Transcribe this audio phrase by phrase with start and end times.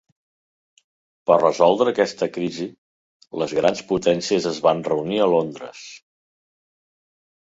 [1.31, 2.67] Per resoldre aquesta crisi,
[3.43, 5.85] les grans potències es van reunir a Londres.